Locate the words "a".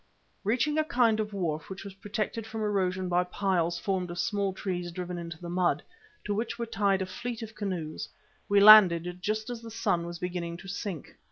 0.79-0.83, 7.03-7.05